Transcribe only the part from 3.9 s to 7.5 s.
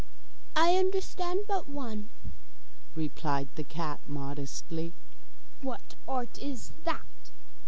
modestly. 'What art is that?